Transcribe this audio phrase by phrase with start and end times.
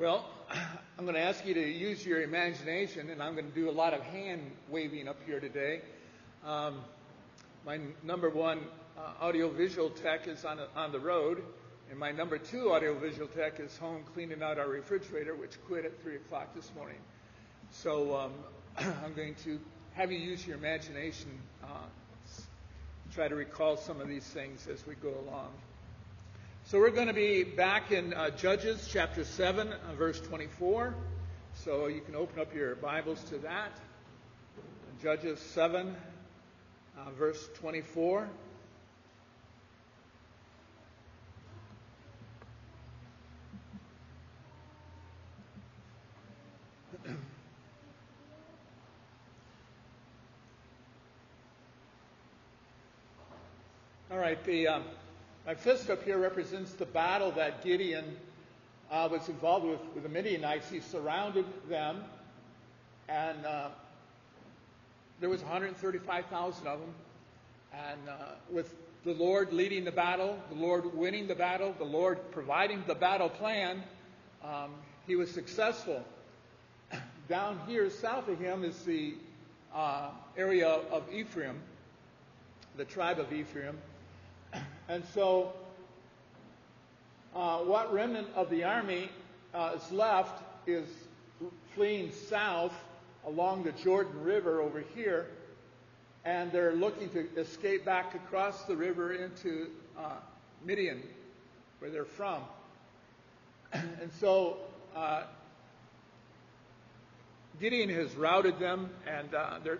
[0.00, 0.24] Well,
[0.98, 3.70] I'm going to ask you to use your imagination, and I'm going to do a
[3.70, 5.82] lot of hand waving up here today.
[6.42, 6.80] Um,
[7.66, 8.60] my number one
[8.96, 11.42] uh, audiovisual tech is on, on the road,
[11.90, 16.02] and my number two audiovisual tech is home cleaning out our refrigerator, which quit at
[16.02, 17.00] 3 o'clock this morning.
[17.70, 18.32] So um,
[19.04, 19.60] I'm going to
[19.92, 21.28] have you use your imagination,
[21.62, 21.66] uh,
[23.12, 25.50] try to recall some of these things as we go along.
[26.70, 30.94] So we're going to be back in uh, Judges chapter 7, uh, verse 24.
[31.52, 33.72] So you can open up your Bibles to that.
[35.02, 35.96] Judges 7,
[36.96, 38.28] uh, verse 24.
[54.12, 54.68] All right, the.
[54.68, 54.84] Um,
[55.50, 58.04] my fist up here represents the battle that Gideon
[58.88, 60.70] uh, was involved with with the Midianites.
[60.70, 62.04] He surrounded them,
[63.08, 63.70] and uh,
[65.18, 66.94] there was 135,000 of them.
[67.72, 68.14] And uh,
[68.48, 68.72] with
[69.04, 73.28] the Lord leading the battle, the Lord winning the battle, the Lord providing the battle
[73.28, 73.82] plan,
[74.44, 74.70] um,
[75.08, 76.04] he was successful.
[77.28, 79.14] Down here south of him is the
[79.74, 81.58] uh, area of Ephraim,
[82.76, 83.76] the tribe of Ephraim.
[84.90, 85.52] And so,
[87.32, 89.08] uh, what remnant of the army
[89.54, 90.88] uh, is left is
[91.76, 92.74] fleeing south
[93.24, 95.28] along the Jordan River over here,
[96.24, 100.16] and they're looking to escape back across the river into uh,
[100.64, 101.04] Midian,
[101.78, 102.42] where they're from.
[103.72, 104.56] and so,
[104.96, 105.22] uh,
[107.60, 109.78] Gideon has routed them, and uh, they're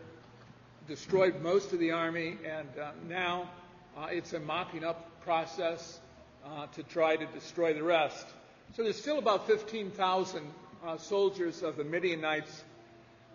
[0.87, 3.51] destroyed most of the army, and uh, now
[3.97, 6.01] uh, it's a mopping up process
[6.45, 8.27] uh, to try to destroy the rest.
[8.75, 10.43] So there's still about 15,000
[10.85, 12.63] uh, soldiers of the Midianites,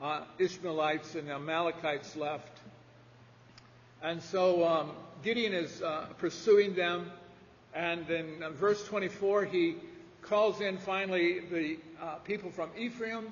[0.01, 2.57] uh, Ishmaelites, and Amalekites left.
[4.01, 4.91] And so um,
[5.23, 7.11] Gideon is uh, pursuing them.
[7.73, 9.75] And in uh, verse 24, he
[10.21, 11.77] calls in finally the
[12.23, 13.31] people from Ephraim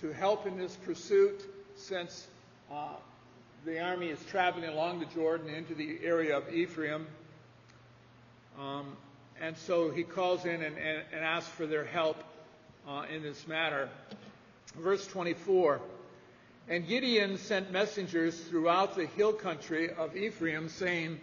[0.00, 1.44] to help in this pursuit
[1.76, 2.26] since
[3.64, 7.06] the army is traveling along the Jordan into the area of Ephraim.
[8.60, 8.96] Um,
[9.40, 12.22] and so he calls in and, and, and asks for their help
[12.86, 13.88] uh, in this matter.
[14.78, 15.80] Verse 24
[16.68, 21.18] And Gideon sent messengers throughout the hill country of Ephraim, saying,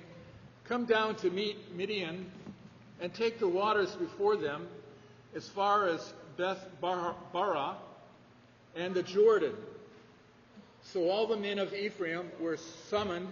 [0.64, 2.32] Come down to meet Midian
[3.00, 4.68] and take the waters before them
[5.36, 7.76] as far as Beth Barah
[8.76, 9.54] and the Jordan
[10.84, 12.58] so all the men of Ephraim were
[12.90, 13.28] summoned,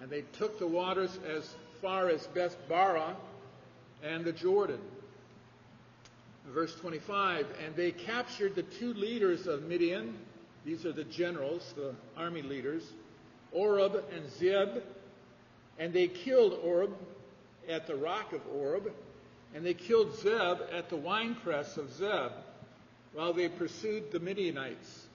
[0.00, 3.14] and they took the waters as far as Bethbara
[4.02, 4.80] and the Jordan.
[6.46, 10.16] Verse 25, and they captured the two leaders of Midian.
[10.64, 12.82] These are the generals, the army leaders,
[13.52, 14.82] Oreb and Zeb.
[15.78, 16.94] And they killed Oreb
[17.68, 18.92] at the rock of Oreb,
[19.54, 22.32] and they killed Zeb at the winepress of Zeb,
[23.12, 25.06] while they pursued the Midianites.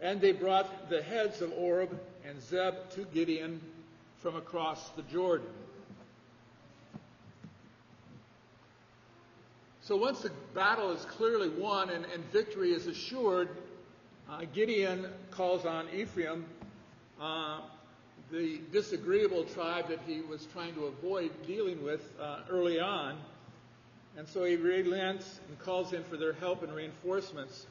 [0.00, 3.60] And they brought the heads of Oreb and Zeb to Gideon
[4.18, 5.48] from across the Jordan.
[9.80, 13.48] So once the battle is clearly won and, and victory is assured,
[14.30, 16.44] uh, Gideon calls on Ephraim,
[17.18, 17.60] uh,
[18.30, 23.16] the disagreeable tribe that he was trying to avoid dealing with uh, early on.
[24.18, 27.66] And so he relents and calls in for their help and reinforcements.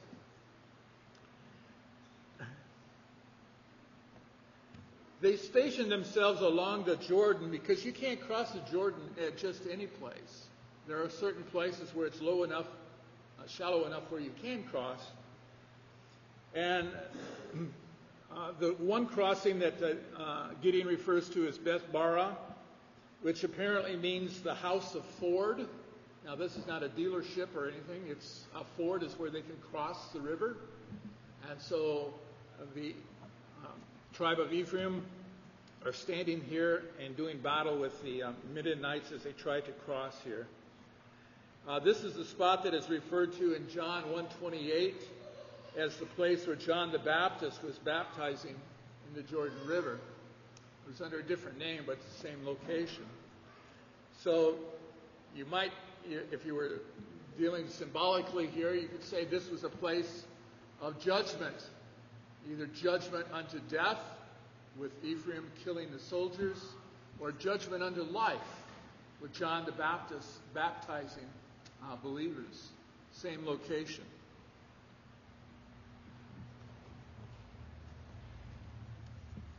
[5.19, 9.87] They stationed themselves along the Jordan because you can't cross the Jordan at just any
[9.87, 10.45] place.
[10.87, 12.67] There are certain places where it's low enough,
[13.39, 15.01] uh, shallow enough where you can cross.
[16.53, 16.89] And
[18.35, 19.81] uh, the one crossing that
[20.17, 22.37] uh, Gideon refers to is Beth Bara,
[23.23, 25.67] which apparently means the house of Ford.
[26.25, 28.03] Now, this is not a dealership or anything.
[28.07, 30.57] It's a ford is where they can cross the river.
[31.49, 32.13] And so
[32.59, 32.93] uh, the
[34.17, 35.05] tribe of Ephraim
[35.85, 40.17] are standing here and doing battle with the um, Midianites as they try to cross
[40.23, 40.47] here.
[41.67, 44.95] Uh, this is the spot that is referred to in John 1:28
[45.77, 48.55] as the place where John the Baptist was baptizing
[49.07, 49.99] in the Jordan River.
[50.87, 53.05] It was under a different name, but it's the same location.
[54.19, 54.55] So
[55.35, 55.73] you might,
[56.09, 56.81] if you were
[57.37, 60.23] dealing symbolically here, you could say this was a place
[60.81, 61.67] of judgment
[62.51, 63.99] either judgment unto death
[64.77, 66.57] with Ephraim killing the soldiers,
[67.19, 68.37] or judgment unto life
[69.21, 71.25] with John the Baptist baptizing
[71.83, 72.69] uh, believers.
[73.11, 74.03] same location.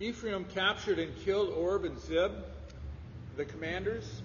[0.00, 2.31] Ephraim captured and killed Orb and Zeb,
[3.37, 4.23] the commanders.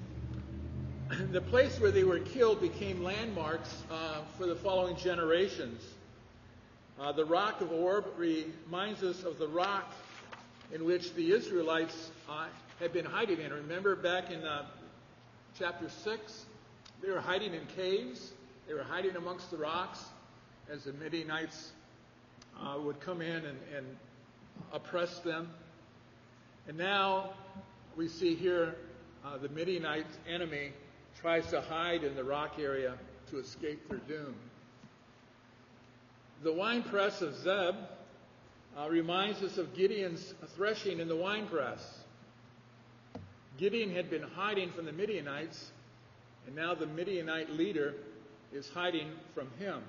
[1.31, 5.83] The place where they were killed became landmarks uh, for the following generations.
[7.03, 9.91] Uh, the rock of Orb reminds us of the rock
[10.71, 12.45] in which the Israelites uh,
[12.79, 13.51] had been hiding in.
[13.51, 14.67] Remember back in uh,
[15.59, 16.45] chapter 6,
[17.01, 18.31] they were hiding in caves,
[18.69, 20.01] they were hiding amongst the rocks
[20.71, 21.73] as the Midianites
[22.57, 23.85] uh, would come in and, and
[24.71, 25.49] oppress them.
[26.69, 27.31] And now
[27.97, 28.75] we see here
[29.25, 30.71] uh, the Midianite enemy
[31.19, 32.93] tries to hide in the rock area
[33.29, 34.35] to escape their doom.
[36.43, 37.75] The winepress of Zeb
[38.77, 41.99] uh, reminds us of Gideon's threshing in the winepress.
[43.57, 45.71] Gideon had been hiding from the Midianites,
[46.45, 47.93] and now the Midianite leader
[48.51, 49.83] is hiding from him.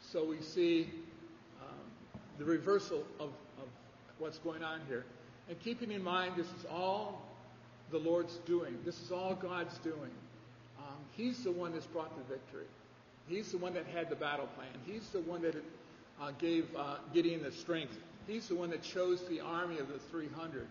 [0.00, 0.88] So we see
[1.60, 1.76] um,
[2.38, 3.28] the reversal of,
[3.58, 3.68] of
[4.18, 5.04] what's going on here.
[5.50, 7.20] And keeping in mind, this is all
[7.90, 8.78] the Lord's doing.
[8.82, 10.12] This is all God's doing.
[10.78, 12.64] Um, he's the one that's brought the victory.
[13.28, 14.68] He's the one that had the battle plan.
[14.86, 15.56] He's the one that
[16.20, 17.96] uh, gave uh, Gideon the strength.
[18.26, 20.66] He's the one that chose the army of the 300.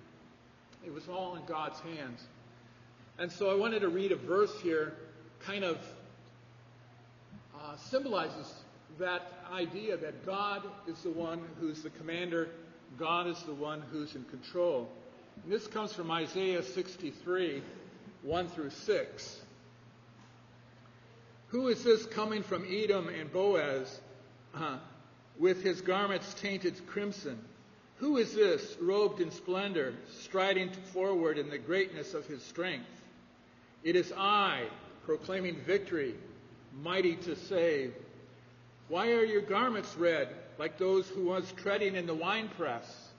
[0.86, 2.24] It was all in God's hands.
[3.18, 4.94] And so I wanted to read a verse here,
[5.40, 5.78] kind of
[7.56, 8.54] uh, symbolizes
[9.00, 9.22] that
[9.52, 12.50] idea that God is the one who's the commander,
[12.98, 14.90] God is the one who's in control.
[15.44, 17.64] And this comes from Isaiah 63,
[18.22, 19.42] 1 through 6.
[21.54, 24.02] Who is this coming from Edom and Boaz
[24.56, 24.80] uh,
[25.38, 27.38] with his garments tainted crimson?
[27.98, 32.90] Who is this robed in splendor, striding forward in the greatness of his strength?
[33.84, 34.64] It is I,
[35.06, 36.16] proclaiming victory,
[36.82, 37.94] mighty to save.
[38.88, 43.10] Why are your garments red, like those who was treading in the winepress?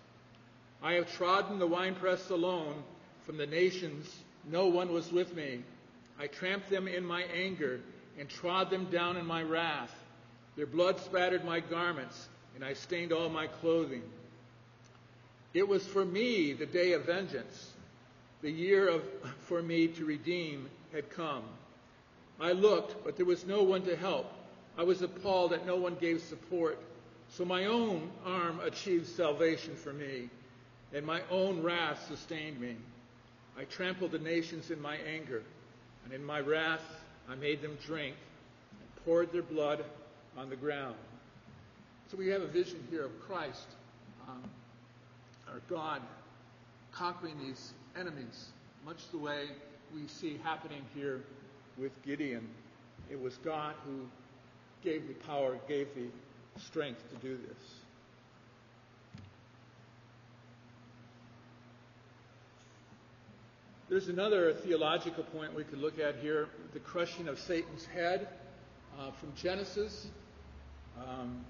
[0.82, 2.82] I have trodden the winepress alone.
[3.26, 4.12] From the nations,
[4.50, 5.60] no one was with me.
[6.18, 7.80] I tramped them in my anger
[8.18, 9.94] and trod them down in my wrath.
[10.56, 14.02] Their blood spattered my garments, and I stained all my clothing.
[15.52, 17.72] It was for me the day of vengeance.
[18.42, 19.02] The year of,
[19.40, 21.42] for me to redeem had come.
[22.40, 24.32] I looked, but there was no one to help.
[24.76, 26.78] I was appalled that no one gave support.
[27.30, 30.28] So my own arm achieved salvation for me
[30.94, 32.76] and my own wrath sustained me.
[33.58, 35.42] I trampled the nations in my anger,
[36.04, 36.82] and in my wrath
[37.28, 38.16] I made them drink
[38.72, 39.84] and poured their blood
[40.36, 40.96] on the ground.
[42.10, 43.66] So we have a vision here of Christ,
[44.28, 44.42] um,
[45.48, 46.02] our God,
[46.92, 48.48] conquering these enemies,
[48.84, 49.46] much the way
[49.94, 51.22] we see happening here
[51.78, 52.46] with Gideon.
[53.10, 54.06] It was God who
[54.82, 56.08] gave the power, gave the
[56.60, 57.83] strength to do this.
[63.94, 68.26] There's another theological point we could look at here the crushing of Satan's head
[68.98, 70.08] uh, from Genesis.
[70.98, 71.44] Um,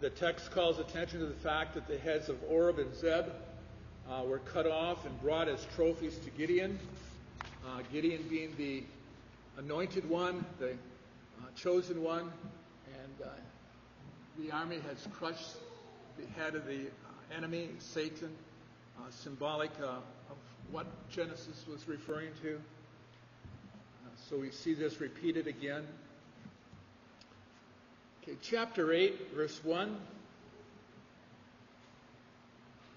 [0.00, 3.26] the text calls attention to the fact that the heads of Orb and Zeb
[4.10, 6.80] uh, were cut off and brought as trophies to Gideon.
[7.64, 8.82] Uh, Gideon being the
[9.56, 10.74] anointed one, the uh,
[11.54, 12.32] chosen one,
[12.92, 13.28] and uh,
[14.36, 15.54] the army has crushed
[16.18, 18.34] the head of the uh, enemy, Satan,
[19.10, 19.70] symbolic
[20.72, 22.54] what Genesis was referring to.
[22.54, 25.86] Uh, so we see this repeated again.
[28.22, 29.96] Okay, chapter 8, verse 1.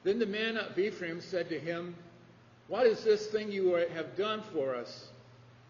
[0.06, 1.96] Then the man of Ephraim said to him,
[2.70, 5.10] What is this thing you have done for us,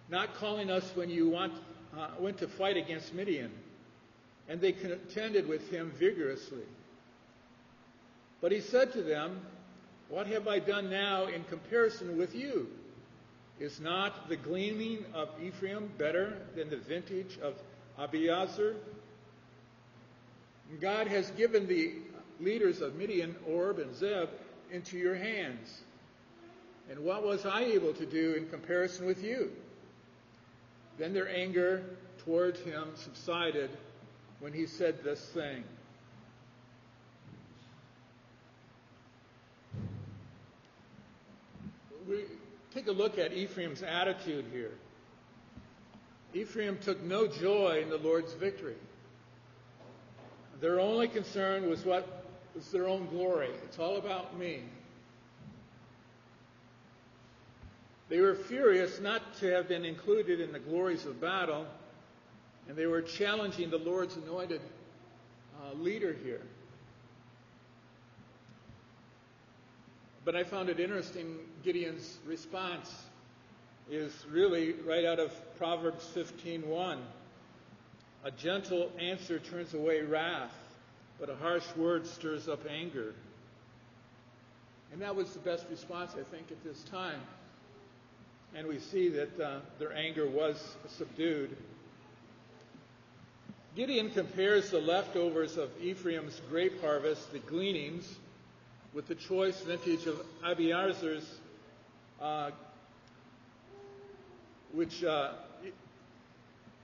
[0.10, 1.54] not calling us when you want,
[1.98, 3.52] uh, went to fight against Midian?
[4.48, 6.66] And they contended with him vigorously.
[8.42, 9.42] But he said to them,
[10.10, 12.68] what have I done now in comparison with you?
[13.60, 17.56] Is not the gleaning of Ephraim better than the vintage of
[17.98, 18.76] Abiezer?
[20.82, 21.94] God has given the
[22.40, 24.30] leaders of Midian, Orb, and Zeb
[24.72, 25.82] into your hands.
[26.90, 29.52] And what was I able to do in comparison with you?
[30.98, 31.84] Then their anger
[32.20, 33.70] towards him subsided
[34.40, 35.64] when he said this thing.
[42.08, 42.24] We
[42.74, 44.72] take a look at Ephraim's attitude here.
[46.34, 48.76] Ephraim took no joy in the Lord's victory.
[50.60, 53.50] Their only concern was what was their own glory.
[53.64, 54.62] It's all about me.
[58.08, 61.66] They were furious not to have been included in the glories of battle,
[62.68, 64.62] And they were challenging the Lord's anointed
[65.62, 66.42] uh, leader here.
[70.26, 72.92] But I found it interesting, Gideon's response
[73.92, 76.98] is really right out of Proverbs 15:1.
[78.24, 80.56] A gentle answer turns away wrath,
[81.20, 83.14] but a harsh word stirs up anger.
[84.92, 87.22] And that was the best response, I think, at this time.
[88.56, 91.56] And we see that uh, their anger was subdued.
[93.76, 98.18] Gideon compares the leftovers of Ephraim's grape harvest, the gleanings,
[98.96, 101.30] with the choice vintage of Abiezer's,
[102.22, 102.50] uh,
[104.72, 105.34] which uh,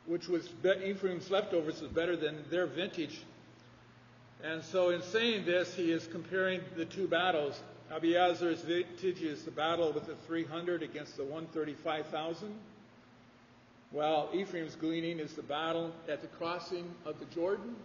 [0.05, 0.49] which was
[0.83, 3.21] Ephraim's leftovers was better than their vintage.
[4.43, 7.61] And so, in saying this, he is comparing the two battles.
[7.91, 12.53] Abiezer's vintage is the battle with the 300 against the 135,000.
[13.91, 17.75] While Ephraim's gleaning is the battle at the crossing of the Jordan.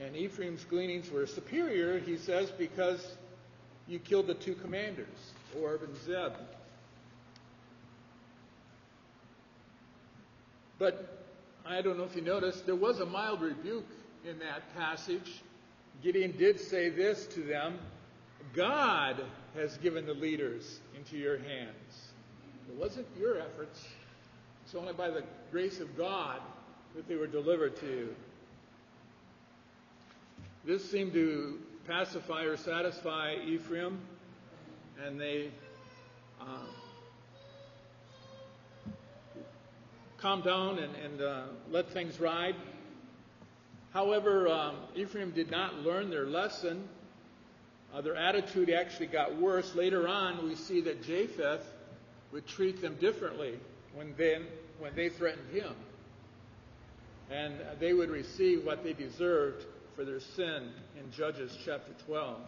[0.00, 3.16] And Ephraim's gleanings were superior, he says, because
[3.88, 6.32] you killed the two commanders, Orb and Zeb.
[10.78, 11.26] But
[11.66, 13.88] I don't know if you noticed, there was a mild rebuke
[14.28, 15.42] in that passage.
[16.02, 17.78] Gideon did say this to them
[18.54, 19.20] God
[19.54, 22.12] has given the leaders into your hands.
[22.68, 23.84] It wasn't your efforts,
[24.64, 26.40] it's only by the grace of God
[26.94, 28.16] that they were delivered to you.
[30.64, 33.98] This seemed to pacify or satisfy Ephraim,
[35.02, 35.50] and they
[36.40, 36.66] uh,
[40.18, 42.56] calmed down and, and uh, let things ride.
[43.94, 46.86] However, um, Ephraim did not learn their lesson.
[47.94, 49.74] Uh, their attitude actually got worse.
[49.74, 51.60] Later on, we see that Jephthah
[52.32, 53.58] would treat them differently
[53.94, 54.14] when,
[54.78, 55.72] when they threatened him.
[57.30, 59.64] And they would receive what they deserved
[59.98, 62.38] for their sin in Judges chapter 12.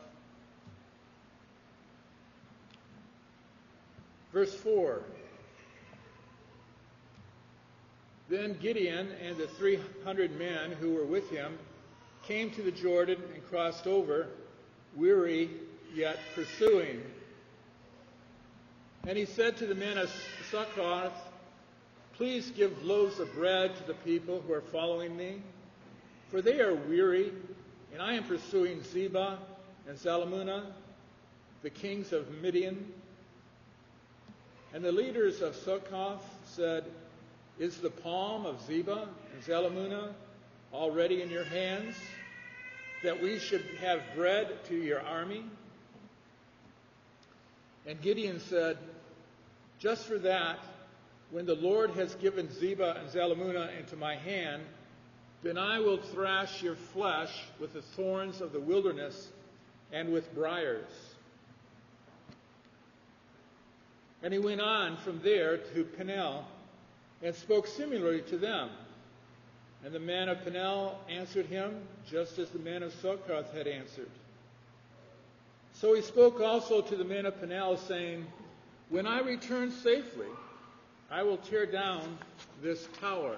[4.32, 5.02] Verse 4
[8.28, 11.58] Then Gideon and the 300 men who were with him
[12.22, 14.28] came to the Jordan and crossed over,
[14.94, 15.50] weary
[15.92, 17.02] yet pursuing.
[19.08, 20.08] And he said to the men of
[20.52, 21.18] Succoth,
[22.12, 25.42] Please give loaves of bread to the people who are following me,
[26.30, 27.32] for they are weary,
[27.92, 29.38] and I am pursuing Zebah
[29.88, 30.66] and Zalmunna,
[31.62, 32.92] the kings of Midian.
[34.72, 36.84] And the leaders of Succoth said,
[37.58, 40.12] is the palm of Zebah and Zalmunna
[40.72, 41.96] already in your hands,
[43.02, 45.44] that we should have bread to your army?
[47.86, 48.78] And Gideon said,
[49.78, 50.58] Just for that,
[51.30, 54.62] when the Lord has given Zebah and Zalmunna into my hand,
[55.42, 59.28] then I will thrash your flesh with the thorns of the wilderness
[59.92, 60.90] and with briars.
[64.22, 66.44] And he went on from there to Peniel
[67.22, 68.70] and spoke similarly to them.
[69.84, 74.10] And the man of Peniel answered him, just as the man of Succoth had answered.
[75.72, 78.26] So he spoke also to the men of Peniel, saying,
[78.90, 80.26] When I return safely,
[81.10, 82.18] I will tear down
[82.62, 83.36] this tower.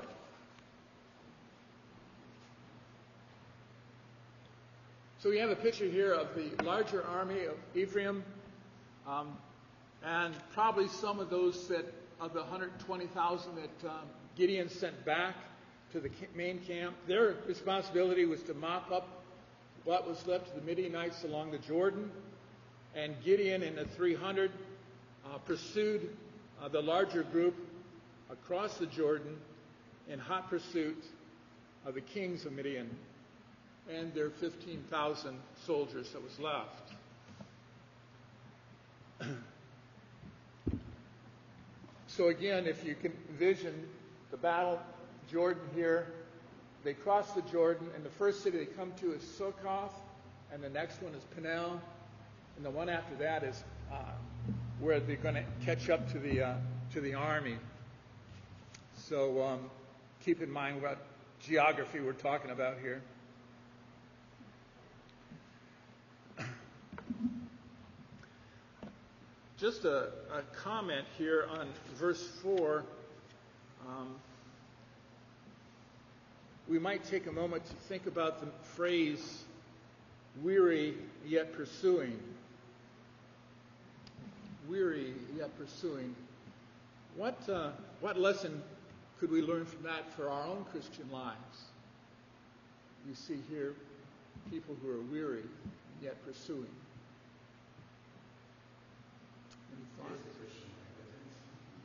[5.23, 8.25] So we have a picture here of the larger army of Ephraim,
[9.07, 9.37] um,
[10.05, 11.85] and probably some of those that
[12.21, 14.01] of the 120,000 that um,
[14.35, 15.37] Gideon sent back
[15.93, 19.23] to the main camp, their responsibility was to mop up
[19.85, 22.11] what was left of the Midianites along the Jordan.
[22.97, 24.51] And Gideon and the 300
[25.25, 26.17] uh, pursued
[26.61, 27.55] uh, the larger group
[28.29, 29.37] across the Jordan
[30.09, 31.05] in hot pursuit
[31.87, 32.91] of the kings of Midian
[33.91, 36.93] and their 15,000 soldiers that was left.
[42.15, 43.89] So again, if you can envision
[44.31, 44.79] the battle,
[45.31, 46.13] Jordan here,
[46.85, 49.95] they cross the Jordan, and the first city they come to is Succoth,
[50.53, 51.81] and the next one is Peniel,
[52.57, 53.97] and the one after that is uh,
[54.79, 56.55] where they're going to catch up to the uh,
[56.93, 57.57] to the army.
[58.95, 59.71] So um,
[60.23, 60.99] keep in mind what
[61.41, 63.01] geography we're talking about here.
[69.63, 72.83] Just a, a comment here on verse 4.
[73.87, 74.17] Um,
[76.69, 79.45] we might take a moment to think about the phrase,
[80.43, 82.19] weary yet pursuing.
[84.69, 86.13] Weary yet pursuing.
[87.15, 88.61] What, uh, what lesson
[89.21, 91.67] could we learn from that for our own Christian lives?
[93.09, 93.75] You see here
[94.51, 95.45] people who are weary
[96.03, 96.67] yet pursuing.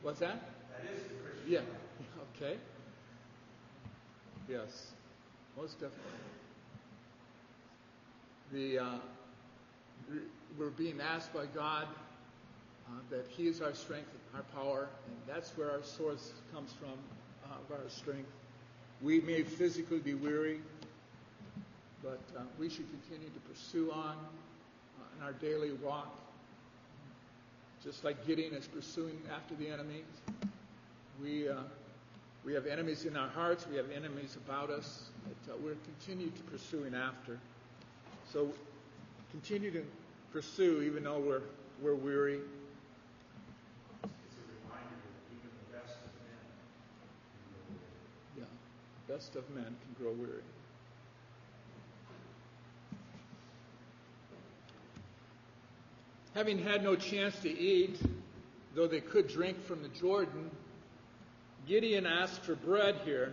[0.02, 0.40] What's that?
[0.70, 1.52] That is the Christian.
[1.52, 1.60] Yeah.
[2.40, 2.56] Okay.
[4.48, 4.92] Yes.
[5.56, 5.98] Most definitely.
[8.52, 8.84] The uh,
[10.56, 11.86] we're being asked by God
[12.86, 16.90] uh, that He is our strength, our power, and that's where our source comes from
[17.50, 18.30] uh, of our strength.
[19.02, 20.60] We may physically be weary,
[22.02, 26.16] but uh, we should continue to pursue on uh, in our daily walk,
[27.82, 30.02] just like Gideon is pursuing after the enemy.
[31.22, 31.54] We uh,
[32.44, 33.66] we have enemies in our hearts.
[33.70, 35.10] We have enemies about us
[35.46, 37.38] that uh, we're continue to pursuing after.
[38.32, 38.52] So
[39.30, 39.84] continue to
[40.32, 41.42] pursue even though we're
[41.82, 42.40] we're weary.
[44.02, 46.44] It's a reminder that even the best of men
[47.34, 48.48] can go weary.
[49.08, 50.42] Yeah, best of men can grow weary.
[56.38, 57.98] Having had no chance to eat,
[58.76, 60.52] though they could drink from the Jordan,
[61.66, 63.32] Gideon asked for bread here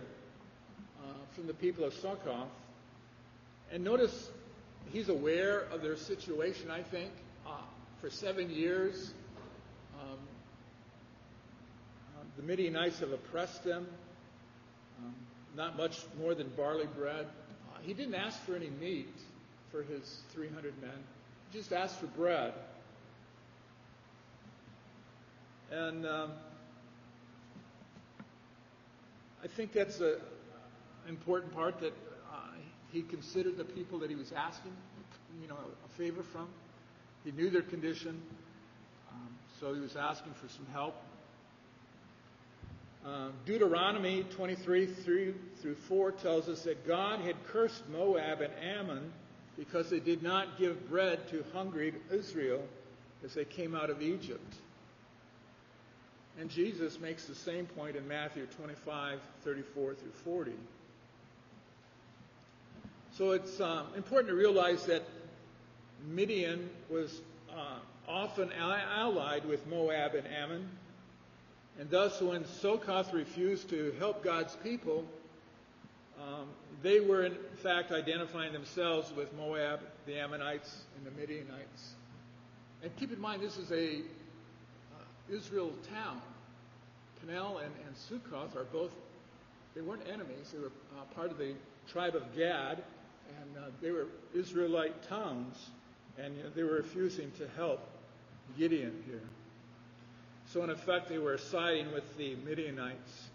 [1.00, 2.48] uh, from the people of Succoth.
[3.70, 4.30] And notice
[4.92, 7.12] he's aware of their situation, I think.
[7.46, 7.50] Uh,
[8.00, 9.12] for seven years,
[10.02, 10.18] um,
[12.16, 13.86] uh, the Midianites have oppressed them.
[14.98, 15.14] Um,
[15.56, 17.26] not much more than barley bread.
[17.72, 19.14] Uh, he didn't ask for any meat
[19.70, 20.90] for his 300 men.
[21.52, 22.52] He just asked for bread.
[25.70, 26.30] And um,
[29.42, 30.16] I think that's an
[31.08, 31.92] important part that
[32.32, 32.36] uh,
[32.92, 34.72] he considered the people that he was asking,
[35.42, 36.48] you know, a favor from.
[37.24, 38.22] He knew their condition,
[39.12, 39.28] um,
[39.60, 40.94] so he was asking for some help.
[43.04, 49.12] Uh, Deuteronomy 23 3 through 4 tells us that God had cursed Moab and Ammon
[49.56, 52.62] because they did not give bread to hungry Israel
[53.24, 54.54] as they came out of Egypt.
[56.38, 60.52] And Jesus makes the same point in Matthew 25, 34 through 40.
[63.16, 65.02] So it's um, important to realize that
[66.06, 70.68] Midian was uh, often allied with Moab and Ammon.
[71.78, 75.04] And thus, when Succoth refused to help God's people,
[76.20, 76.46] um,
[76.82, 81.94] they were in fact identifying themselves with Moab, the Ammonites, and the Midianites.
[82.82, 84.02] And keep in mind, this is a
[85.30, 86.20] Israel town.
[87.20, 88.92] Peniel and, and Succoth are both,
[89.74, 90.52] they weren't enemies.
[90.52, 91.54] They were uh, part of the
[91.90, 92.82] tribe of Gad,
[93.40, 95.70] and uh, they were Israelite towns,
[96.18, 97.80] and you know, they were refusing to help
[98.58, 99.20] Gideon here.
[100.52, 103.28] So, in effect, they were siding with the Midianites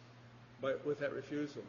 [0.62, 1.63] by, with that refusal.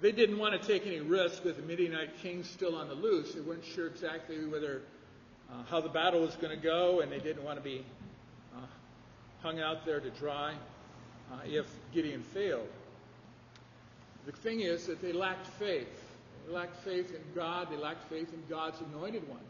[0.00, 3.32] They didn't want to take any risk with the Midianite king still on the loose.
[3.34, 4.82] They weren't sure exactly whether
[5.50, 7.84] uh, how the battle was going to go, and they didn't want to be
[8.56, 8.60] uh,
[9.42, 10.54] hung out there to dry
[11.32, 12.68] uh, if Gideon failed.
[14.26, 15.88] The thing is that they lacked faith.
[16.46, 17.68] They lacked faith in God.
[17.70, 19.40] They lacked faith in God's anointed one.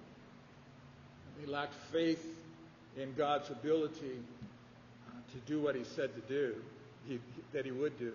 [1.40, 2.24] They lacked faith
[2.96, 4.18] in God's ability
[5.08, 6.54] uh, to do what He said to do,
[7.06, 7.18] he,
[7.52, 8.12] that He would do.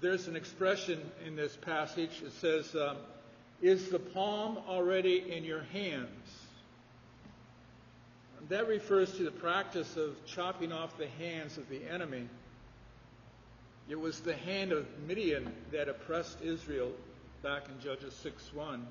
[0.00, 2.96] There's an expression in this passage that says, um,
[3.60, 6.08] Is the palm already in your hands?
[8.48, 12.28] That refers to the practice of chopping off the hands of the enemy.
[13.88, 16.92] It was the hand of Midian that oppressed Israel
[17.42, 18.86] back in Judges 6 1.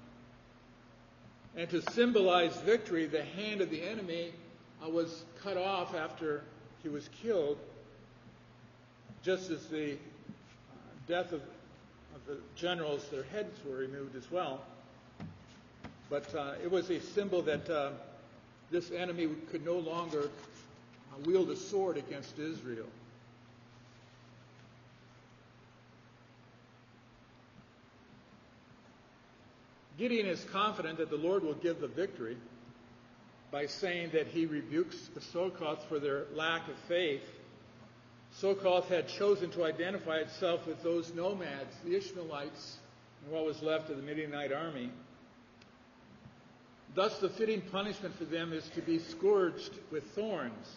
[1.55, 4.31] And to symbolize victory, the hand of the enemy
[4.83, 6.43] uh, was cut off after
[6.83, 7.57] he was killed,
[9.23, 9.97] just as the
[11.07, 11.41] death of,
[12.15, 14.61] of the generals, their heads were removed as well.
[16.09, 17.91] But uh, it was a symbol that uh,
[18.71, 22.87] this enemy could no longer uh, wield a sword against Israel.
[29.97, 32.37] Gideon is confident that the Lord will give the victory
[33.49, 37.23] by saying that he rebukes the Succoth for their lack of faith
[38.39, 42.77] Succoth had chosen to identify itself with those nomads, the Ishmaelites,
[43.23, 44.91] and what was left of the Midianite army.
[46.93, 50.67] Thus, the fitting punishment for them is to be scourged with thorns,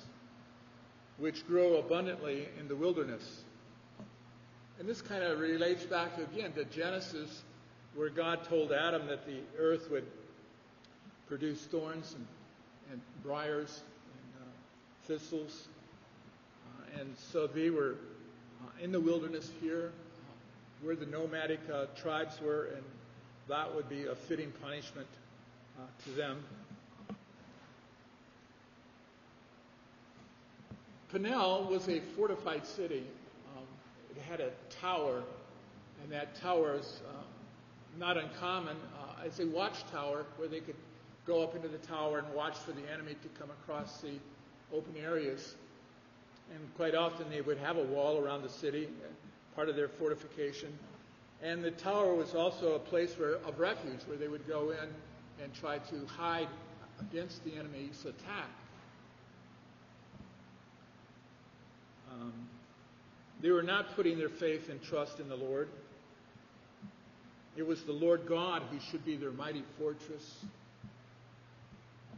[1.19, 3.43] which grow abundantly in the wilderness.
[4.79, 7.43] And this kind of relates back again to Genesis,
[7.95, 10.07] where God told Adam that the earth would
[11.29, 12.27] produce thorns and,
[12.91, 13.83] and briars
[14.15, 14.49] and uh,
[15.07, 15.69] thistles.
[16.99, 17.97] And so they were
[18.63, 20.33] uh, in the wilderness here, uh,
[20.83, 22.83] where the nomadic uh, tribes were, and
[23.49, 25.07] that would be a fitting punishment
[26.05, 26.45] to them.
[31.11, 33.03] Peniel was a fortified city.
[33.57, 33.65] Um,
[34.11, 34.51] it had a
[34.81, 35.23] tower,
[36.03, 37.01] and that tower is
[37.99, 40.77] not uncommon uh, as a watchtower where they could
[41.27, 44.13] go up into the tower and watch for the enemy to come across the
[44.73, 45.55] open areas.
[46.51, 48.89] And quite often they would have a wall around the city,
[49.55, 50.77] part of their fortification.
[51.43, 55.43] And the tower was also a place where, of refuge where they would go in
[55.43, 56.49] and try to hide
[57.01, 58.51] against the enemy's attack.
[62.13, 62.33] Um,
[63.41, 65.69] they were not putting their faith and trust in the Lord.
[67.57, 70.45] It was the Lord God who should be their mighty fortress.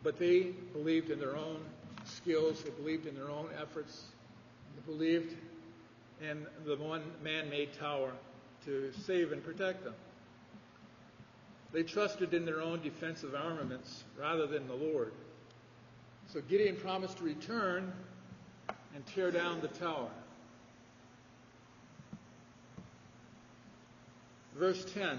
[0.03, 1.61] But they believed in their own
[2.05, 4.03] skills, they believed in their own efforts,
[4.87, 5.35] believed
[6.20, 8.12] in the one man made tower
[8.64, 9.94] to save and protect them.
[11.72, 15.12] They trusted in their own defensive armaments rather than the Lord.
[16.32, 17.92] So Gideon promised to return
[18.94, 20.11] and tear down the tower.
[24.56, 25.18] Verse 10.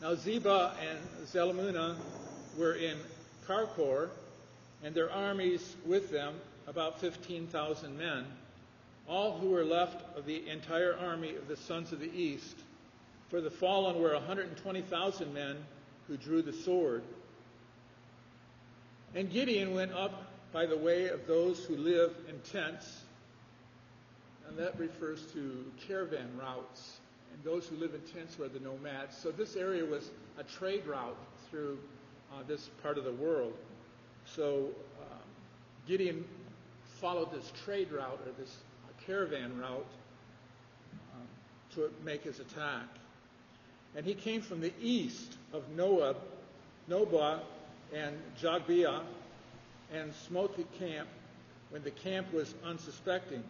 [0.00, 1.96] Now Zebah and Zalmunna
[2.56, 2.96] were in
[3.46, 4.08] Karkor,
[4.82, 6.34] and their armies with them,
[6.70, 8.24] about 15,000 men,
[9.08, 12.56] all who were left of the entire army of the sons of the east.
[13.28, 15.56] For the fallen were 120,000 men
[16.06, 17.02] who drew the sword.
[19.16, 23.02] And Gideon went up by the way of those who live in tents,
[24.48, 27.00] and that refers to caravan routes.
[27.32, 29.16] And those who live in tents were the nomads.
[29.16, 31.16] So this area was a trade route
[31.50, 31.78] through
[32.32, 33.54] uh, this part of the world.
[34.24, 34.68] So
[35.00, 35.18] um,
[35.86, 36.24] Gideon
[37.00, 38.56] followed this trade route or this
[39.06, 39.86] caravan route
[41.14, 41.26] um,
[41.74, 42.86] to make his attack.
[43.96, 46.16] And he came from the east of Noab,
[46.88, 47.40] Nobah
[47.94, 49.02] and Jogbeah
[49.92, 51.08] and smote the camp
[51.70, 53.42] when the camp was unsuspecting.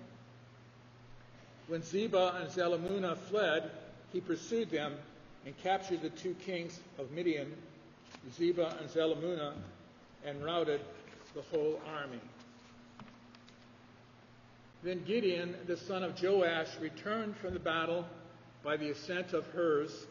[1.67, 3.71] When Zebah and Zalmunna fled,
[4.13, 4.95] he pursued them
[5.45, 7.53] and captured the two kings of Midian,
[8.39, 9.55] Zebah and Zalmunna,
[10.25, 10.81] and routed
[11.35, 12.21] the whole army.
[14.83, 18.07] Then Gideon, the son of Joash, returned from the battle
[18.65, 20.07] by the ascent of Hers.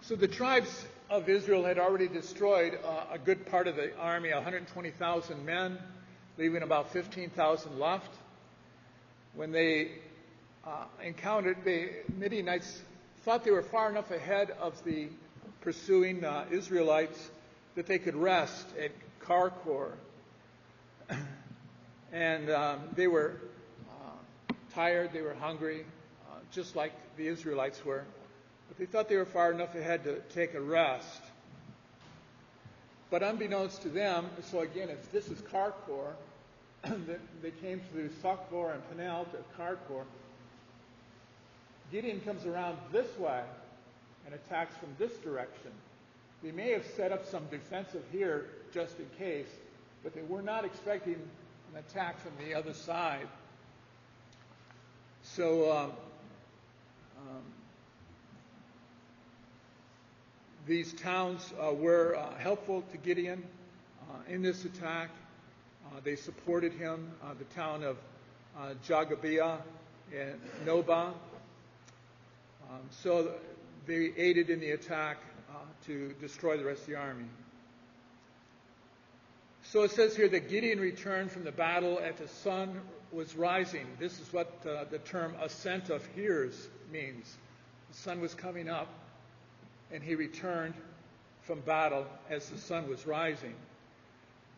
[0.00, 4.32] So the tribes of Israel had already destroyed uh, a good part of the army,
[4.32, 5.78] 120,000 men,
[6.38, 8.10] leaving about 15,000 left.
[9.34, 9.92] When they
[10.66, 12.82] uh, encountered the Midianites,
[13.24, 15.08] thought they were far enough ahead of the
[15.66, 17.18] pursuing uh, Israelites
[17.74, 19.94] that they could rest at Karkor.
[22.12, 23.34] and um, they were
[23.90, 25.84] uh, tired, they were hungry,
[26.30, 28.04] uh, just like the Israelites were.
[28.68, 31.20] But they thought they were far enough ahead to take a rest.
[33.10, 36.12] But unbeknownst to them, so again, if this is Karkor,
[37.42, 40.04] they came through Sokvor and Peniel to Karkor.
[41.90, 43.42] Gideon comes around this way
[44.26, 45.70] and attacks from this direction.
[46.42, 49.48] They may have set up some defensive here just in case,
[50.02, 51.14] but they were not expecting
[51.72, 53.28] an attack from the other side.
[55.22, 55.92] So um,
[57.18, 57.42] um,
[60.66, 63.42] these towns uh, were uh, helpful to Gideon
[64.10, 65.10] uh, in this attack.
[65.86, 67.96] Uh, they supported him, uh, the town of
[68.58, 69.58] uh, Jagabiah
[70.16, 71.12] and Nobah.
[72.68, 73.32] Um, so
[73.86, 75.18] they aided in the attack
[75.50, 77.26] uh, to destroy the rest of the army.
[79.62, 82.80] So it says here that Gideon returned from the battle as the sun
[83.12, 83.86] was rising.
[83.98, 87.36] This is what uh, the term ascent of Hurs means.
[87.90, 88.88] The sun was coming up
[89.92, 90.74] and he returned
[91.42, 93.54] from battle as the sun was rising.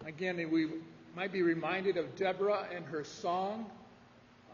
[0.07, 0.69] Again, we
[1.17, 3.71] might be reminded of Deborah and her song,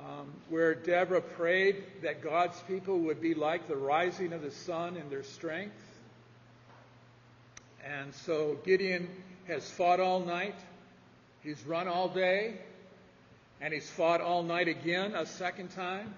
[0.01, 4.97] um, where Deborah prayed that God's people would be like the rising of the sun
[4.97, 5.77] in their strength.
[7.85, 9.09] And so Gideon
[9.47, 10.57] has fought all night,
[11.43, 12.55] he's run all day,
[13.61, 16.15] and he's fought all night again a second time.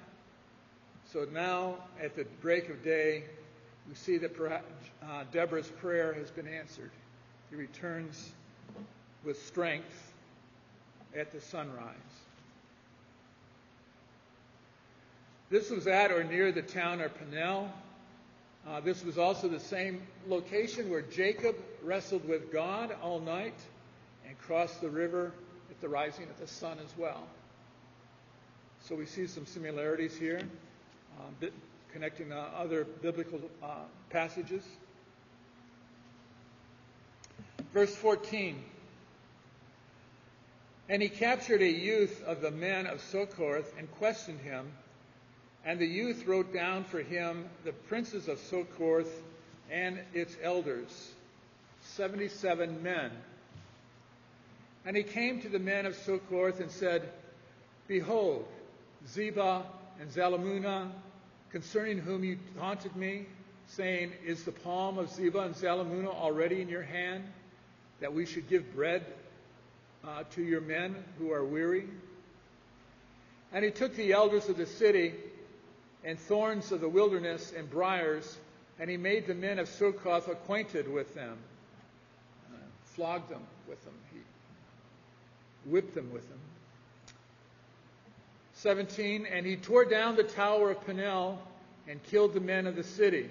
[1.13, 3.25] So now, at the break of day,
[3.89, 6.91] we see that uh, Deborah's prayer has been answered.
[7.51, 8.33] He returns
[9.25, 10.13] with strength
[11.17, 11.95] at the sunrise.
[15.49, 17.71] This was at or near the town of Peniel.
[18.67, 21.55] Uh, this was also the same location where Jacob
[21.85, 23.55] wrestled with God all night
[24.27, 25.33] and crossed the river
[25.71, 27.23] at the rising of the sun as well.
[28.81, 30.43] So we see some similarities here,
[31.19, 31.47] uh,
[31.93, 34.65] connecting uh, other biblical uh, passages.
[37.73, 38.61] Verse 14.
[40.89, 44.73] And he captured a youth of the men of Succoth and questioned him.
[45.67, 49.11] And the youth wrote down for him the princes of Succoth
[49.69, 51.11] and its elders,
[51.83, 53.11] 77 men.
[54.87, 57.09] And he came to the men of Succoth and said,
[57.89, 58.47] Behold,
[59.09, 59.65] Zebah
[60.01, 60.93] and Zalmunna,
[61.51, 63.27] concerning whom you taunted me,
[63.67, 67.25] saying, Is the palm of Zebah and Zalmunna already in your hand,
[67.99, 69.05] that we should give bread
[70.07, 71.89] uh, to your men who are weary?
[73.53, 75.15] And he took the elders of the city
[76.07, 78.39] and thorns of the wilderness and briars,
[78.79, 81.37] and he made the men of Succoth acquainted with them,
[82.55, 84.21] uh, flogged them with them, he
[85.69, 86.39] whipped them with them.
[88.55, 91.39] 17, and he tore down the tower of Peniel
[91.89, 93.29] and killed the men of the city.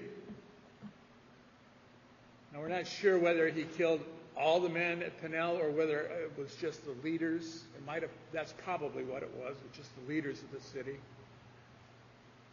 [2.54, 4.02] Now, we're not sure whether he killed
[4.38, 7.64] all the men at Peniel or whether it was just the leaders.
[7.78, 10.98] It might have, that's probably what it was, just the leaders of the city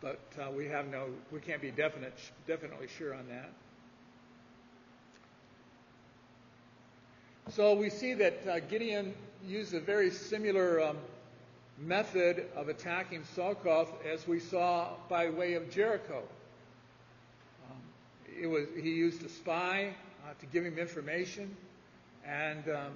[0.02, 2.12] but uh, we have no, we can't be definite,
[2.46, 3.50] definitely sure on that.
[7.50, 9.14] So we see that uh, Gideon
[9.46, 10.98] used a very similar um,
[11.78, 16.22] method of attacking Succoth as we saw by way of Jericho.
[17.70, 17.78] Um,
[18.40, 21.56] it was, he used a spy uh, to give him information,
[22.26, 22.92] and um,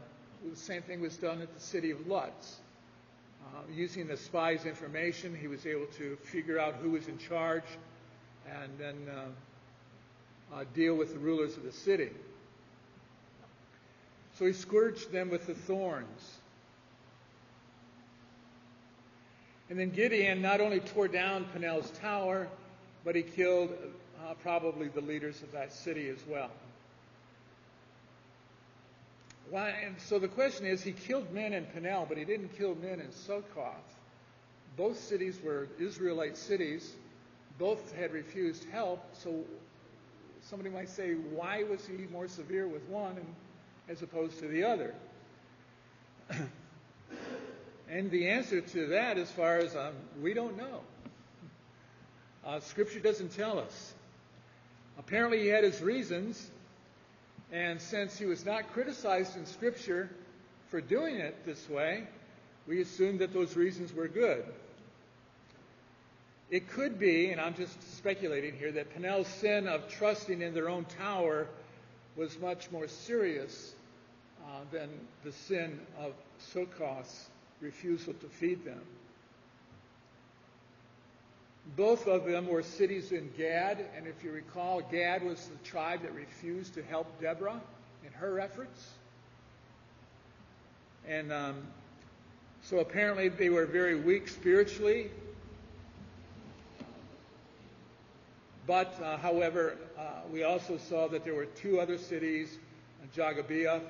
[0.49, 2.57] the same thing was done at the city of Luz.
[3.55, 7.65] Uh, using the spy's information, he was able to figure out who was in charge
[8.63, 12.11] and then uh, uh, deal with the rulers of the city.
[14.39, 16.39] So he scourged them with the thorns.
[19.69, 22.47] And then Gideon not only tore down Peniel's tower,
[23.05, 23.71] but he killed
[24.25, 26.51] uh, probably the leaders of that city as well.
[29.55, 33.01] And so the question is, he killed men in Peniel, but he didn't kill men
[33.01, 33.75] in Succoth.
[34.77, 36.95] Both cities were Israelite cities.
[37.59, 39.03] Both had refused help.
[39.15, 39.45] So
[40.43, 43.17] somebody might say, why was he more severe with one
[43.89, 44.95] as opposed to the other?
[47.89, 50.81] and the answer to that, as far as um, we don't know.
[52.45, 53.95] Uh, scripture doesn't tell us.
[54.99, 56.51] Apparently, he had his reasons,
[57.53, 60.11] and since he was not criticized in Scripture
[60.71, 62.05] for doing it this way,
[62.67, 64.45] we assume that those reasons were good.
[66.51, 70.69] It could be, and I'm just speculating here, that Peniel's sin of trusting in their
[70.69, 71.49] own tower
[72.17, 73.75] was much more serious
[74.45, 74.89] uh, than
[75.25, 77.27] the sin of Succoth's
[77.61, 78.81] refusal to feed them.
[81.75, 86.03] Both of them were cities in Gad, and if you recall, Gad was the tribe
[86.03, 87.61] that refused to help Deborah
[88.07, 88.91] in her efforts.
[91.09, 91.57] And um,
[92.63, 95.11] so apparently they were very weak spiritually.
[98.67, 100.03] But, uh, however, uh,
[100.33, 102.59] we also saw that there were two other cities,
[103.17, 103.81] Jagabeah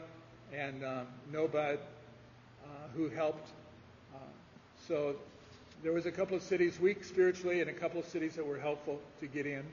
[0.52, 3.48] and um, Nobad, uh, who helped.
[4.14, 4.18] Uh,
[4.86, 5.16] so
[5.86, 8.58] there was a couple of cities weak spiritually and a couple of cities that were
[8.58, 9.64] helpful to Gideon.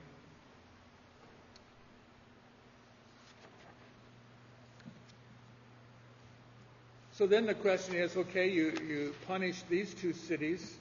[7.14, 10.76] So then the question is, okay, you, you punished these two cities.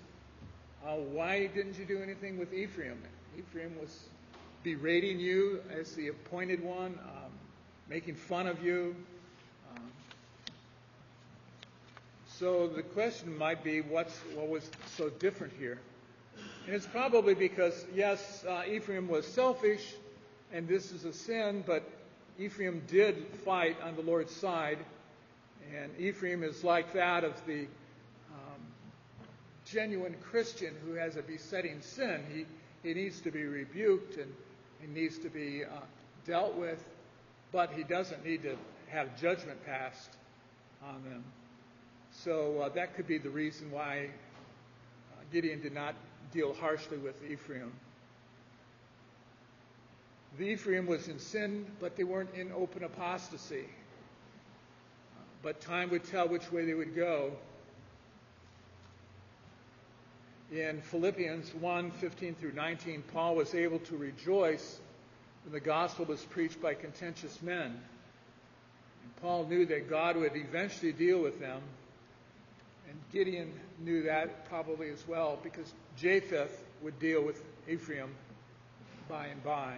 [0.87, 3.03] Uh, why didn't you do anything with Ephraim?
[3.38, 4.09] Ephraim was
[4.62, 7.33] berating you as the appointed one, um,
[7.88, 8.95] making fun of you.
[12.42, 15.78] So the question might be, what's, what was so different here?
[16.66, 19.94] And it's probably because, yes, uh, Ephraim was selfish,
[20.52, 21.88] and this is a sin, but
[22.40, 24.78] Ephraim did fight on the Lord's side,
[25.72, 28.61] and Ephraim is like that of the um,
[29.64, 32.24] genuine Christian who has a besetting sin.
[32.35, 32.44] He,
[32.83, 34.35] he needs to be rebuked and
[34.81, 35.78] he needs to be uh,
[36.26, 36.83] dealt with,
[37.52, 38.57] but he doesn't need to
[38.88, 40.16] have judgment passed
[40.85, 41.22] on them.
[42.12, 44.09] So uh, that could be the reason why
[45.12, 45.94] uh, Gideon did not
[46.33, 47.72] deal harshly with Ephraim.
[50.38, 53.66] The Ephraim was in sin, but they weren't in open apostasy.
[55.42, 57.33] but time would tell which way they would go.
[60.53, 64.81] in Philippians 1 15 through 19, Paul was able to rejoice
[65.44, 67.66] when the gospel was preached by contentious men.
[67.66, 71.62] And Paul knew that God would eventually deal with them.
[72.92, 73.50] And Gideon
[73.83, 76.48] knew that probably as well because Jephthah
[76.83, 78.11] would deal with Ephraim
[79.09, 79.76] by and by.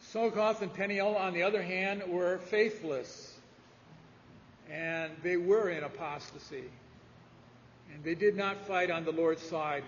[0.00, 3.38] Succoth and Peniel, on the other hand, were faithless.
[4.68, 6.64] And they were in apostasy.
[7.94, 9.84] And they did not fight on the Lord's side.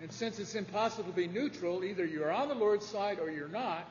[0.00, 3.48] And since it's impossible to be neutral, either you're on the Lord's side or you're
[3.48, 3.86] not,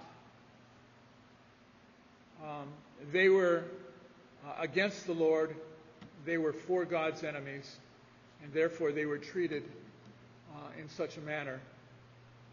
[2.43, 2.67] um,
[3.11, 3.65] they were
[4.59, 5.55] against the Lord.
[6.25, 7.77] They were for God's enemies.
[8.43, 9.63] And therefore they were treated
[10.53, 11.59] uh, in such a manner,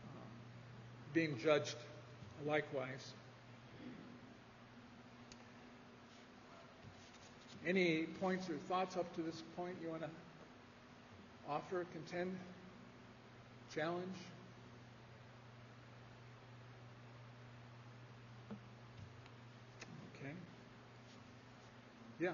[0.04, 0.20] uh,
[1.12, 1.76] being judged
[2.46, 3.12] likewise.
[7.66, 10.08] Any points or thoughts up to this point you want to
[11.48, 12.36] offer, contend,
[13.72, 14.16] challenge?
[20.16, 20.32] Okay.
[22.18, 22.32] Yeah.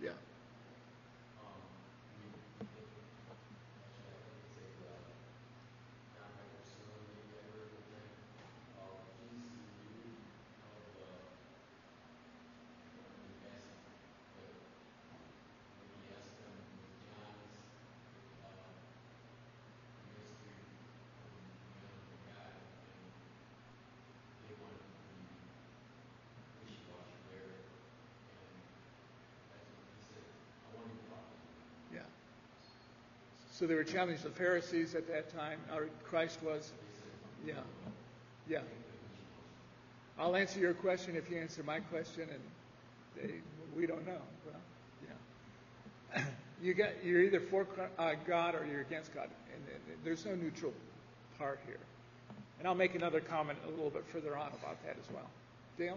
[0.00, 0.12] Yeah.
[31.92, 32.02] Yeah.
[33.58, 36.70] So they were challenging the Pharisees at that time, or Christ was.
[37.44, 37.54] Yeah.
[38.48, 38.60] Yeah.
[40.18, 42.40] I'll answer your question if you answer my question, and
[43.16, 43.34] they,
[43.76, 44.20] we don't know.
[44.46, 44.60] Well,
[46.14, 46.22] yeah.
[46.60, 47.68] You get, you're either for
[48.00, 50.72] uh, God or you're against God, and, and there's no neutral
[51.38, 51.78] part here.
[52.58, 55.30] And I'll make another comment a little bit further on about that as well.
[55.78, 55.96] Dale?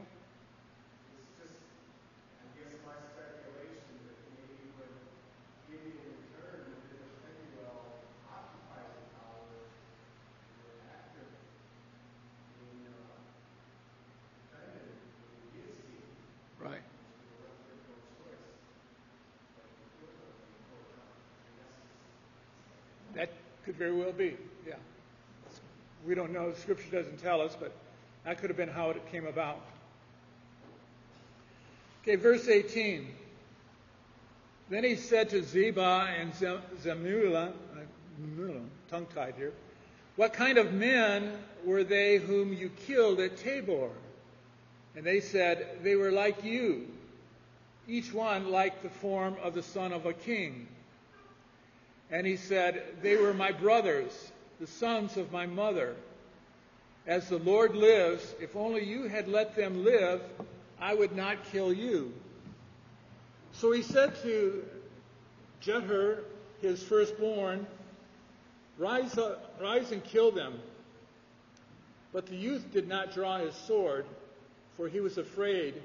[1.17, 1.58] It's just,
[2.38, 4.93] I guess my speculation that maybe when
[5.65, 7.97] Gideon returned, that Peniel
[8.30, 9.41] occupied the power,
[10.62, 11.34] were active
[12.62, 13.17] in, uh,
[14.54, 15.02] defending
[15.50, 16.13] against Gideon.
[16.62, 16.86] Right.
[16.86, 18.54] They were left with no choice.
[19.58, 23.34] But the equivalent of the court, I guess, is That
[23.65, 24.76] could very well be, yeah.
[26.06, 27.72] We don't know, the scripture doesn't tell us, but
[28.26, 29.60] that could have been how it came about.
[32.04, 33.08] Okay, verse 18.
[34.70, 38.52] Then he said to Zebah and Zemula, uh,
[38.91, 39.52] tongue tied here,
[40.15, 41.34] What kind of men
[41.65, 43.89] were they whom you killed at Tabor?
[44.96, 46.88] And they said, They were like you,
[47.88, 50.67] each one like the form of the son of a king.
[52.12, 55.95] And he said, They were my brothers, the sons of my mother.
[57.08, 60.21] As the Lord lives, if only you had let them live,
[60.80, 62.13] I would not kill you.
[63.54, 64.63] So he said to
[65.63, 66.19] Jether,
[66.62, 67.65] his firstborn,
[68.78, 70.60] rise, up, rise and kill them.
[72.13, 74.06] But the youth did not draw his sword,
[74.76, 75.76] for he was afraid,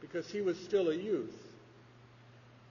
[0.00, 1.36] because he was still a youth.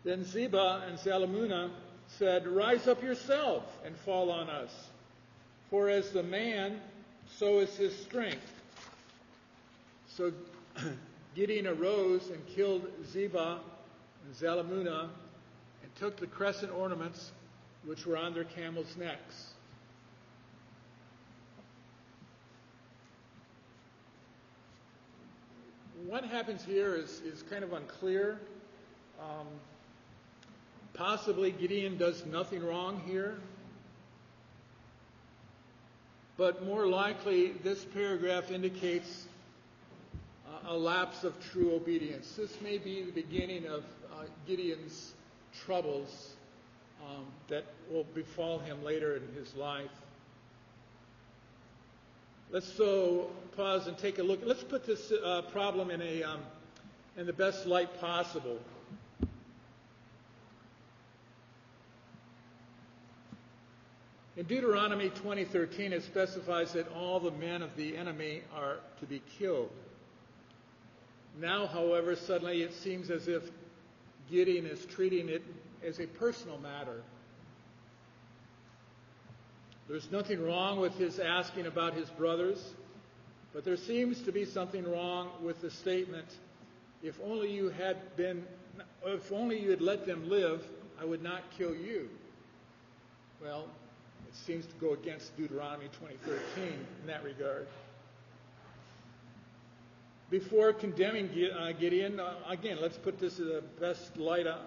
[0.03, 1.69] Then Zebah and Zalmunna
[2.07, 4.71] said, Rise up yourself and fall on us.
[5.69, 6.79] For as the man,
[7.37, 8.51] so is his strength.
[10.07, 10.31] So
[11.35, 13.59] Gideon arose and killed Zebah
[14.25, 15.09] and Zalmunna
[15.83, 17.31] and took the crescent ornaments
[17.85, 19.51] which were on their camels' necks.
[26.05, 28.39] What happens here is, is kind of unclear.
[29.19, 29.47] Um,
[30.95, 33.37] possibly Gideon does nothing wrong here.
[36.37, 39.27] But more likely, this paragraph indicates
[40.67, 42.35] a lapse of true obedience.
[42.35, 45.13] This may be the beginning of uh, Gideon's
[45.65, 46.33] troubles
[47.03, 49.91] um, that will befall him later in his life.
[52.51, 54.39] Let's so pause and take a look.
[54.43, 56.41] Let's put this uh, problem in a um,
[57.17, 58.59] in the best light possible.
[64.37, 69.21] In Deuteronomy 20:13, it specifies that all the men of the enemy are to be
[69.39, 69.71] killed.
[71.39, 73.43] Now, however, suddenly it seems as if
[74.29, 75.43] Gideon is treating it
[75.85, 77.01] as a personal matter.
[79.87, 82.73] There's nothing wrong with his asking about his brothers,
[83.55, 86.27] But there seems to be something wrong with the statement,
[87.01, 88.45] if only you had been,
[89.05, 90.61] if only you had let them live,
[90.99, 92.09] I would not kill you.
[93.41, 93.69] Well,
[94.35, 97.67] it seems to go against Deuteronomy 20:13 in that regard.
[100.29, 104.57] Before condemning uh, Gideon, uh, again, let's put this in the best light uh,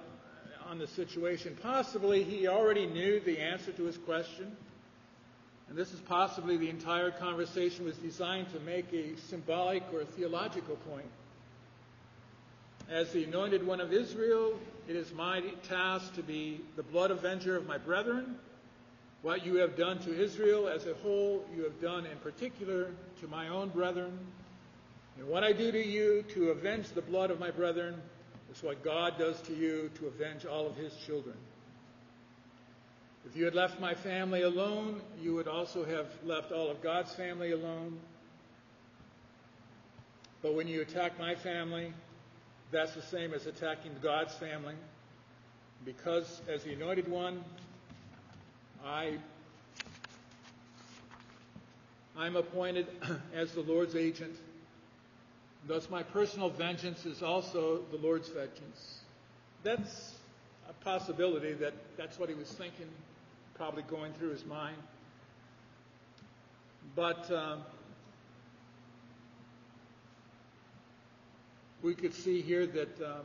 [0.67, 1.57] on the situation.
[1.61, 4.57] Possibly he already knew the answer to his question.
[5.69, 10.77] And this is possibly the entire conversation was designed to make a symbolic or theological
[10.77, 11.11] point.
[12.89, 17.55] As the anointed one of Israel, it is my task to be the blood avenger
[17.57, 18.37] of my brethren.
[19.23, 23.29] What you have done to Israel as a whole, you have done in particular to
[23.29, 24.17] my own brethren.
[25.19, 28.01] And what I do to you to avenge the blood of my brethren
[28.53, 31.37] is what God does to you to avenge all of his children.
[33.27, 37.13] If you had left my family alone, you would also have left all of God's
[37.15, 37.99] family alone.
[40.41, 41.93] But when you attack my family,
[42.71, 44.77] that's the same as attacking God's family.
[45.85, 47.45] Because as the anointed one,
[48.85, 49.19] I
[52.17, 52.89] I'm appointed
[53.35, 54.35] as the Lord's agent.
[55.67, 59.01] Thus my personal vengeance is also the Lord's vengeance.
[59.63, 60.15] That's
[60.69, 62.89] a possibility that that's what he was thinking
[63.55, 64.77] probably going through his mind.
[66.95, 67.63] But um,
[71.83, 73.25] we could see here that um,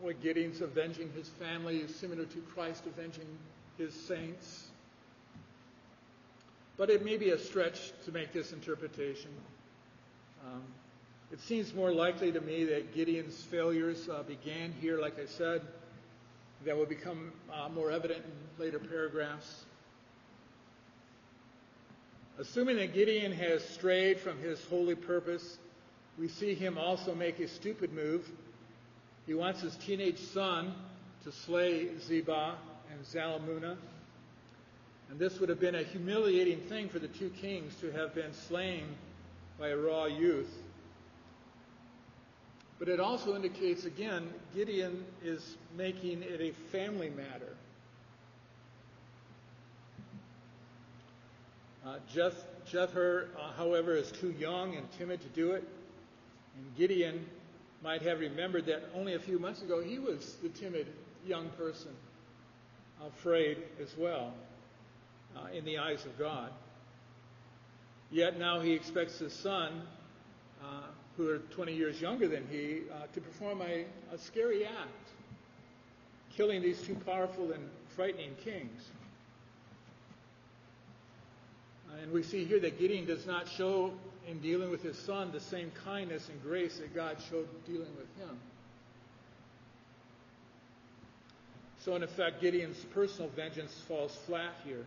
[0.00, 3.26] what Gideon's avenging his family is similar to Christ avenging
[3.78, 4.68] his saints.
[6.76, 9.30] But it may be a stretch to make this interpretation.
[10.44, 10.62] Um,
[11.32, 15.62] it seems more likely to me that Gideon's failures uh, began here, like I said,
[16.64, 19.64] that will become uh, more evident in later paragraphs.
[22.38, 25.58] Assuming that Gideon has strayed from his holy purpose,
[26.18, 28.28] we see him also make a stupid move.
[29.26, 30.74] He wants his teenage son
[31.24, 32.54] to slay Zebah
[32.90, 33.76] and Zalmunna.
[35.10, 38.32] And this would have been a humiliating thing for the two kings to have been
[38.32, 38.84] slain
[39.58, 40.52] by a raw youth.
[42.78, 47.54] But it also indicates, again, Gideon is making it a family matter.
[51.86, 55.62] Uh, Jeth, Jether, uh, however, is too young and timid to do it.
[56.56, 57.26] And Gideon
[57.82, 60.86] might have remembered that only a few months ago he was the timid
[61.26, 61.92] young person,
[63.06, 64.32] afraid as well
[65.36, 66.50] uh, in the eyes of God.
[68.10, 69.82] Yet now he expects his son
[70.62, 70.66] uh,
[71.16, 75.10] who are 20 years younger than he, uh, to perform a, a scary act,
[76.36, 78.90] killing these two powerful and frightening kings.
[82.02, 83.92] And we see here that Gideon does not show
[84.28, 88.08] in dealing with his son the same kindness and grace that God showed dealing with
[88.18, 88.36] him.
[91.84, 94.86] So, in effect, Gideon's personal vengeance falls flat here.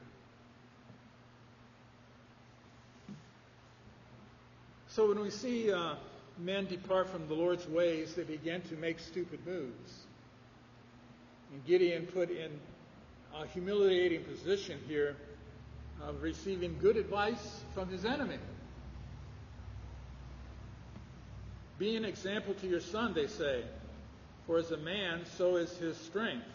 [4.97, 5.93] So, when we see uh,
[6.39, 10.07] men depart from the Lord's ways, they begin to make stupid moves.
[11.53, 12.49] And Gideon put in
[13.39, 15.15] a humiliating position here
[16.01, 18.39] of receiving good advice from his enemy.
[21.77, 23.65] Be an example to your son, they say,
[24.47, 26.47] for as a man, so is his strength.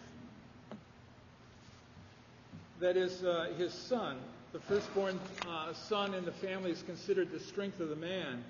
[2.81, 4.19] That is uh, his son.
[4.53, 8.45] The firstborn uh, son in the family is considered the strength of the man.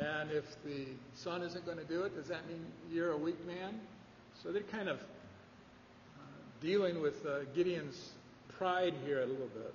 [0.00, 3.38] And if the son isn't going to do it, does that mean you're a weak
[3.46, 3.80] man?
[4.42, 6.22] So they're kind of uh,
[6.60, 8.10] dealing with uh, Gideon's
[8.58, 9.72] pride here a little bit.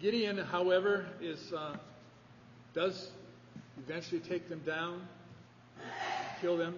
[0.00, 1.76] Gideon, however, is uh,
[2.72, 3.10] does
[3.78, 5.06] eventually take them down,
[6.40, 6.74] kill them.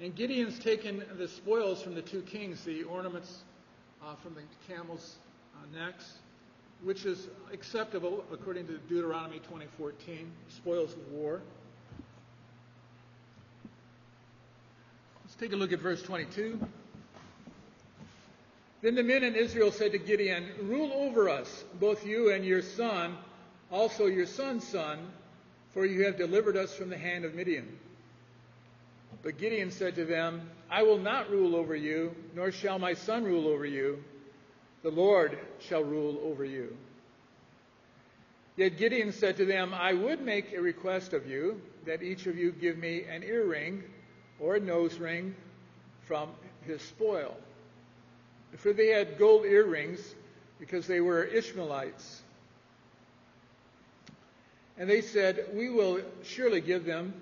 [0.00, 3.44] And Gideon's taken the spoils from the two kings, the ornaments
[4.14, 4.42] from the
[4.72, 5.16] camels'
[5.54, 6.18] uh, necks,
[6.82, 11.40] which is acceptable according to Deuteronomy 20:14, spoils of war.
[15.24, 16.60] Let's take a look at verse 22.
[18.82, 22.62] Then the men in Israel said to Gideon, Rule over us, both you and your
[22.62, 23.16] son,
[23.72, 24.98] also your son's son,
[25.74, 27.78] for you have delivered us from the hand of Midian.
[29.26, 33.24] But Gideon said to them, I will not rule over you, nor shall my son
[33.24, 33.98] rule over you
[34.84, 36.76] the Lord shall rule over you.
[38.56, 42.38] Yet Gideon said to them, I would make a request of you that each of
[42.38, 43.82] you give me an earring
[44.38, 45.34] or a nose ring
[46.06, 46.28] from
[46.64, 47.36] his spoil.
[48.58, 50.14] For they had gold earrings
[50.60, 52.22] because they were Ishmaelites.
[54.78, 57.12] And they said, We will surely give them.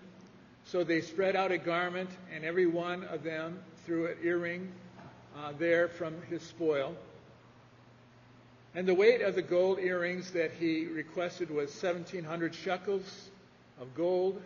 [0.67, 4.73] So they spread out a garment, and every one of them threw an earring
[5.37, 6.97] uh, there from his spoil.
[8.75, 13.31] And the weight of the gold earrings that he requested was 1,700 shekels
[13.81, 14.41] of gold,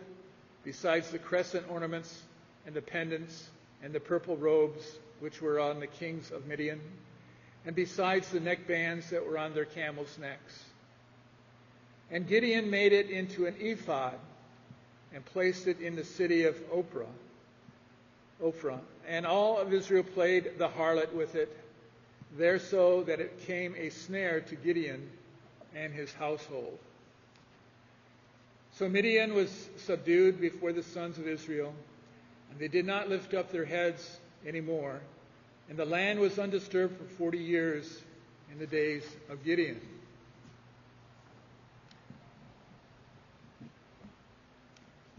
[0.63, 2.23] besides the crescent ornaments
[2.65, 3.49] and the pendants
[3.81, 6.81] and the purple robes which were on the kings of Midian,
[7.65, 10.63] and besides the neckbands that were on their camels' necks.
[12.11, 14.15] And Gideon made it into an ephod
[15.13, 17.07] and placed it in the city of Ophrah.
[18.43, 18.79] Ophrah.
[19.07, 21.55] And all of Israel played the harlot with it,
[22.37, 25.09] there so that it came a snare to Gideon
[25.75, 26.77] and his household.
[28.73, 31.73] So Midian was subdued before the sons of Israel,
[32.49, 35.01] and they did not lift up their heads any more.
[35.69, 38.01] And the land was undisturbed for 40 years
[38.51, 39.81] in the days of Gideon.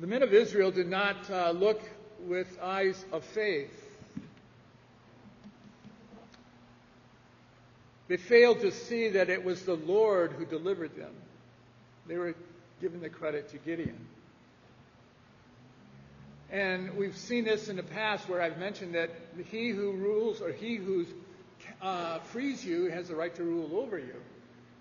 [0.01, 1.83] The men of Israel did not uh, look
[2.21, 3.71] with eyes of faith.
[8.09, 11.13] They failed to see that it was the Lord who delivered them.
[12.07, 12.35] They were
[12.81, 14.07] giving the credit to Gideon.
[16.51, 19.11] And we've seen this in the past where I've mentioned that
[19.51, 21.05] he who rules or he who
[21.83, 24.17] uh, frees you has the right to rule over you.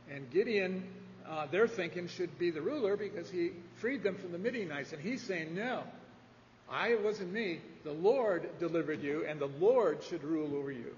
[0.10, 0.88] And Gideon,
[1.30, 4.94] uh, they're thinking, should be the ruler because he freed them from the Midianites.
[4.94, 5.84] And he's saying, no,
[6.70, 7.60] I wasn't me.
[7.84, 10.96] The Lord delivered you, and the Lord should rule over you.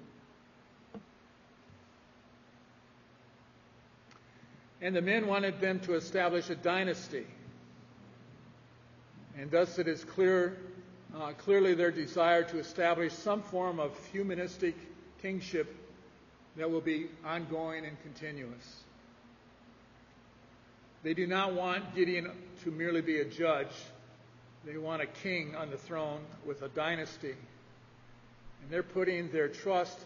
[4.81, 7.27] And the men wanted them to establish a dynasty.
[9.37, 10.57] And thus it is clear,
[11.15, 14.75] uh, clearly their desire to establish some form of humanistic
[15.21, 15.75] kingship
[16.55, 18.83] that will be ongoing and continuous.
[21.03, 22.29] They do not want Gideon
[22.63, 23.73] to merely be a judge.
[24.65, 27.35] They want a king on the throne with a dynasty.
[28.61, 29.97] And they're putting their trust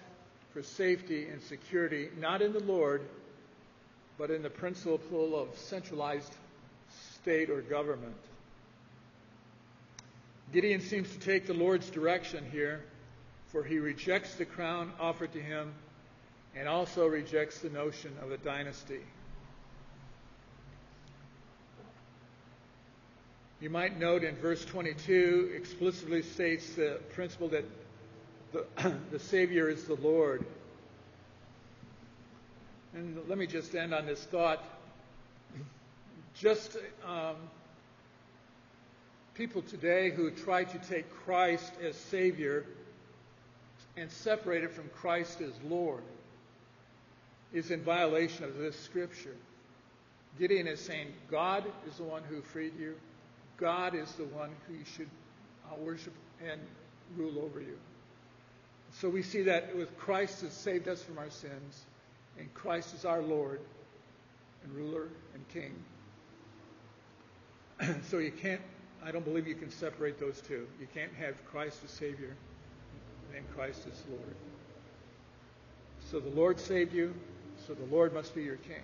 [0.54, 3.02] for safety and security not in the Lord,
[4.18, 6.34] but in the principle of centralized
[7.14, 8.16] state or government.
[10.54, 12.86] Gideon seems to take the Lord's direction here,
[13.48, 15.74] for he rejects the crown offered to him
[16.56, 19.02] and also rejects the notion of a dynasty.
[23.66, 27.66] You might note in verse 22 explicitly states the principle that
[28.54, 28.64] the,
[29.12, 30.46] the Savior is the Lord.
[32.94, 34.64] And let me just end on this thought.
[36.36, 37.38] Just um,
[39.34, 42.68] people today who try to take Christ as Savior
[43.98, 46.04] and separate it from Christ as Lord
[47.52, 49.36] is in violation of this scripture.
[50.38, 52.94] Gideon is saying, God is the one who freed you.
[53.58, 55.10] God is the one who you should
[55.66, 56.14] uh, worship
[56.46, 56.60] and
[57.16, 57.78] rule over you.
[58.92, 61.86] So we see that with Christ has saved us from our sins,
[62.38, 63.60] and Christ is our Lord
[64.64, 65.74] and ruler and king.
[68.10, 68.62] so you can't,
[69.04, 70.68] I don't believe you can separate those two.
[70.80, 72.36] You can't have Christ as Savior
[73.36, 74.36] and Christ as Lord.
[76.12, 77.14] So the Lord saved you,
[77.68, 78.84] so the Lord must be your king.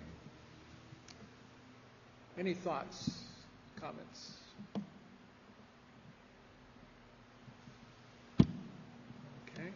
[2.38, 3.10] Any thoughts,
[3.80, 4.32] comments?
[9.56, 9.68] Okay.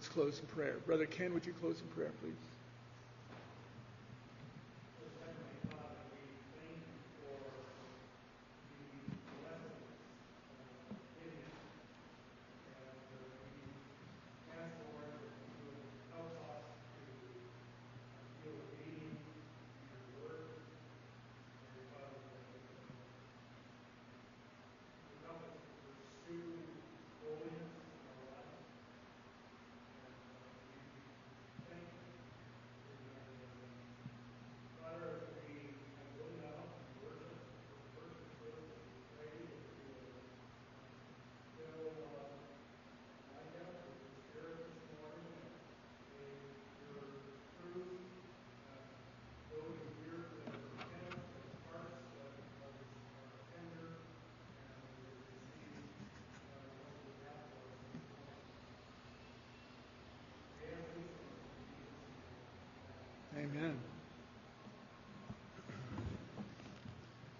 [0.00, 0.76] Let's close in prayer.
[0.86, 2.32] Brother Ken, would you close in prayer, please?